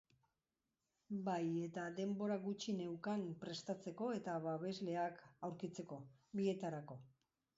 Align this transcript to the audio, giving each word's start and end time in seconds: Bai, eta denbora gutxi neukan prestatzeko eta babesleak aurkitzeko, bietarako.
Bai, 1.25 1.41
eta 1.65 1.83
denbora 1.99 2.37
gutxi 2.45 2.73
neukan 2.79 3.27
prestatzeko 3.43 4.09
eta 4.19 4.37
babesleak 4.47 5.21
aurkitzeko, 5.49 6.01
bietarako. 6.41 6.99